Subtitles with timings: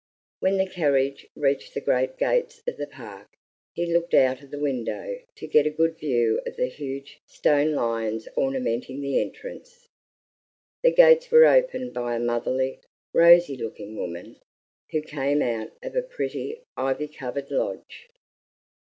[0.39, 3.27] When the carriage reached the great gates of the park,
[3.75, 7.73] he looked out of the window to get a good view of the huge stone
[7.73, 9.87] lions ornamenting the entrance.
[10.81, 12.81] The gates were opened by a motherly,
[13.13, 14.37] rosy looking woman,
[14.89, 18.09] who came out of a pretty, ivy covered lodge.